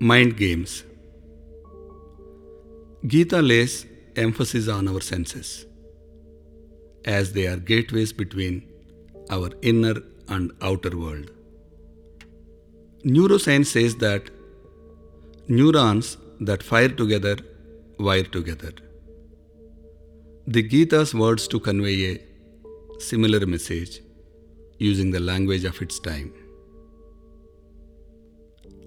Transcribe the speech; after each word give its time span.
Mind 0.00 0.36
games. 0.36 0.82
Gita 3.06 3.40
lays 3.40 3.86
emphasis 4.16 4.66
on 4.68 4.88
our 4.88 5.00
senses 5.00 5.66
as 7.04 7.32
they 7.32 7.46
are 7.46 7.56
gateways 7.56 8.12
between 8.12 8.66
our 9.30 9.50
inner 9.62 9.94
and 10.28 10.50
outer 10.60 10.96
world. 10.96 11.30
Neuroscience 13.04 13.66
says 13.66 13.96
that 13.96 14.30
neurons 15.46 16.16
that 16.40 16.62
fire 16.62 16.88
together 16.88 17.36
wire 17.98 18.24
together. 18.24 18.72
The 20.46 20.62
Gita's 20.62 21.14
words 21.14 21.46
to 21.48 21.60
convey 21.60 22.14
a 22.14 23.00
similar 23.00 23.46
message 23.46 24.00
using 24.78 25.12
the 25.12 25.20
language 25.20 25.64
of 25.64 25.80
its 25.80 26.00
time. 26.00 26.32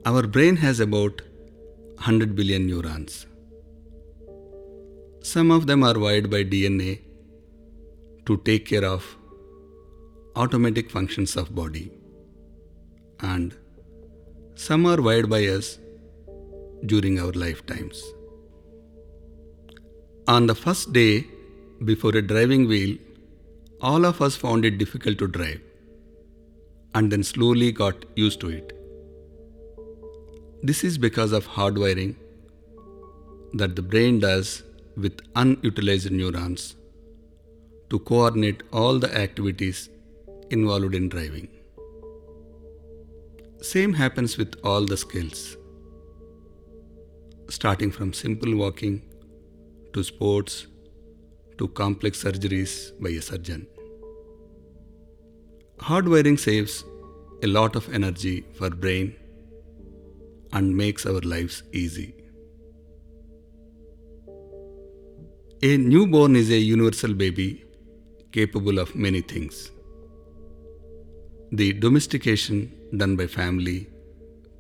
Our 0.08 0.26
brain 0.26 0.56
has 0.56 0.80
about 0.80 1.22
100 1.96 2.34
billion 2.34 2.66
neurons. 2.66 3.26
Some 5.22 5.52
of 5.52 5.68
them 5.68 5.84
are 5.84 6.00
wired 6.00 6.30
by 6.30 6.46
DNA 6.46 7.02
to 8.28 8.38
take 8.46 8.66
care 8.68 8.86
of 8.86 9.18
automatic 10.38 10.90
functions 10.90 11.36
of 11.36 11.54
body 11.54 11.92
and 13.20 13.54
some 14.56 14.86
are 14.86 15.02
wired 15.02 15.30
by 15.30 15.42
us 15.48 15.78
during 16.86 17.20
our 17.20 17.34
lifetimes. 17.34 18.02
On 20.30 20.48
the 20.48 20.56
first 20.56 20.94
day 20.94 21.28
before 21.84 22.16
a 22.16 22.22
driving 22.22 22.66
wheel, 22.70 22.98
all 23.82 24.06
of 24.06 24.22
us 24.22 24.38
found 24.38 24.64
it 24.64 24.78
difficult 24.78 25.18
to 25.18 25.28
drive 25.28 25.60
and 26.96 27.12
then 27.12 27.24
slowly 27.24 27.74
got 27.74 28.06
used 28.16 28.40
to 28.40 28.50
it. 28.62 28.77
This 30.68 30.84
is 30.84 30.98
because 30.98 31.32
of 31.32 31.46
hardwiring 31.48 32.16
that 33.54 33.78
the 33.78 33.82
brain 33.82 34.20
does 34.20 34.64
with 35.04 35.20
unutilized 35.42 36.12
neurons 36.12 36.64
to 37.90 38.00
coordinate 38.00 38.64
all 38.74 39.00
the 39.00 39.10
activities 39.18 39.90
involved 40.50 40.94
in 40.94 41.08
driving. 41.08 41.48
Same 43.62 43.94
happens 43.94 44.38
with 44.38 44.58
all 44.62 44.86
the 44.86 44.98
skills, 44.98 45.56
starting 47.48 47.90
from 47.90 48.12
simple 48.12 48.58
walking 48.58 48.98
to 49.94 50.04
sports 50.04 50.68
to 51.60 51.70
complex 51.70 52.26
surgeries 52.26 52.74
by 53.02 53.12
a 53.12 53.22
surgeon. 53.22 53.66
Hardwiring 55.78 56.38
saves 56.38 56.84
a 57.42 57.48
lot 57.48 57.78
of 57.78 57.90
energy 58.02 58.46
for 58.60 58.70
brain 58.70 59.16
and 60.54 60.76
makes 60.76 61.06
our 61.06 61.22
lives 61.22 61.64
easy. 61.74 62.14
A 65.64 65.78
newborn 65.78 66.36
is 66.36 66.52
a 66.52 66.58
universal 66.58 67.14
baby 67.14 67.64
capable 68.32 68.78
of 68.80 68.96
many 68.96 69.22
things. 69.22 69.72
The 71.52 71.74
domestication 71.74 72.72
done 72.96 73.16
by 73.16 73.28
family, 73.28 73.88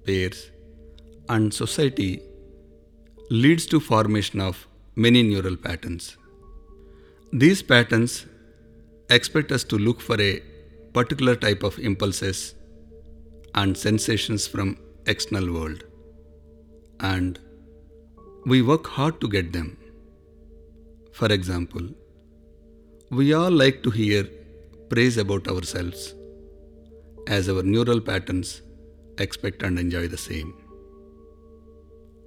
peers, 0.05 0.49
and 1.29 1.53
society 1.53 2.21
leads 3.29 3.65
to 3.67 3.79
formation 3.79 4.39
of 4.39 4.67
many 4.95 5.21
neural 5.21 5.57
patterns. 5.57 6.17
These 7.31 7.61
patterns 7.61 8.25
expect 9.09 9.51
us 9.51 9.63
to 9.65 9.77
look 9.77 10.01
for 10.01 10.19
a 10.19 10.41
particular 10.93 11.35
type 11.35 11.61
of 11.61 11.77
impulses 11.77 12.55
and 13.53 13.77
sensations 13.77 14.47
from 14.47 14.77
external 15.07 15.53
world 15.53 15.83
and 16.99 17.39
we 18.45 18.61
work 18.61 18.87
hard 18.87 19.19
to 19.21 19.27
get 19.27 19.51
them. 19.53 19.77
For 21.13 21.31
example, 21.31 21.87
we 23.09 23.33
all 23.33 23.51
like 23.51 23.83
to 23.83 23.89
hear 23.89 24.29
praise 24.89 25.17
about 25.17 25.47
ourselves 25.47 26.13
as 27.27 27.49
our 27.49 27.63
neural 27.63 27.99
patterns 27.99 28.61
expect 29.17 29.63
and 29.63 29.79
enjoy 29.79 30.07
the 30.07 30.17
same. 30.17 30.53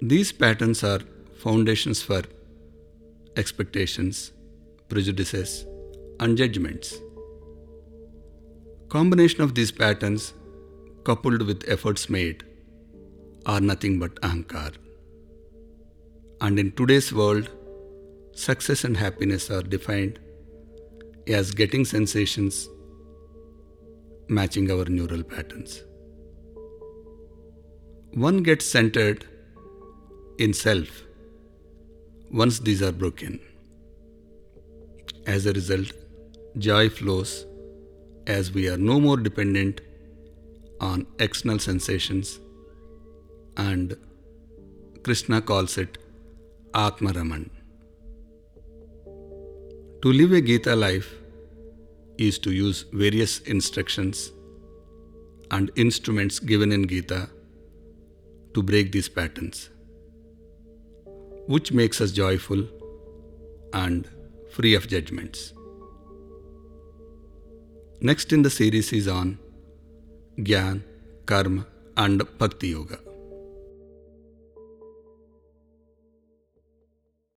These 0.01 0.31
patterns 0.31 0.83
are 0.83 0.99
foundations 1.37 2.01
for 2.01 2.21
expectations, 3.37 4.31
prejudices, 4.89 5.65
and 6.19 6.37
judgments. 6.37 6.95
Combination 8.89 9.41
of 9.41 9.55
these 9.55 9.71
patterns 9.71 10.33
coupled 11.03 11.41
with 11.43 11.63
efforts 11.67 12.09
made 12.09 12.43
are 13.45 13.61
nothing 13.61 13.99
but 13.99 14.15
ahankar. 14.21 14.73
And 16.39 16.59
in 16.59 16.71
today's 16.71 17.11
world, 17.13 17.49
success 18.33 18.83
and 18.83 18.97
happiness 18.97 19.49
are 19.49 19.61
defined 19.61 20.19
as 21.27 21.51
getting 21.51 21.85
sensations 21.85 22.67
matching 24.27 24.71
our 24.71 24.85
neural 24.85 25.23
patterns. 25.23 25.83
One 28.13 28.43
gets 28.43 28.65
centered 28.65 29.25
in 30.37 30.53
self 30.53 31.03
once 32.31 32.59
these 32.59 32.81
are 32.81 32.91
broken. 32.91 33.39
As 35.27 35.45
a 35.45 35.53
result, 35.53 35.91
joy 36.57 36.89
flows 36.89 37.45
as 38.27 38.51
we 38.51 38.69
are 38.69 38.77
no 38.77 38.99
more 38.99 39.17
dependent 39.17 39.81
on 40.79 41.05
external 41.19 41.59
sensations 41.59 42.39
and 43.57 43.95
Krishna 45.03 45.41
calls 45.41 45.77
it 45.77 45.97
Atmaraman. 46.73 47.49
To 50.01 50.11
live 50.11 50.31
a 50.31 50.41
Gita 50.41 50.75
life 50.75 51.13
is 52.17 52.39
to 52.39 52.51
use 52.51 52.85
various 52.93 53.39
instructions 53.41 54.31
and 55.51 55.71
instruments 55.75 56.39
given 56.39 56.71
in 56.71 56.87
Gita 56.87 57.29
to 58.53 58.63
break 58.63 58.91
these 58.91 59.09
patterns, 59.09 59.69
which 61.47 61.71
makes 61.71 62.01
us 62.01 62.11
joyful 62.11 62.67
and 63.73 64.07
free 64.49 64.75
of 64.75 64.87
judgments. 64.87 65.53
Next 67.99 68.33
in 68.33 68.41
the 68.41 68.49
series 68.49 68.91
is 68.93 69.07
on 69.07 69.37
Gyan, 70.39 70.83
Karma, 71.25 71.67
and 71.97 72.23
Bhakti 72.37 72.69
Yoga. 72.69 72.99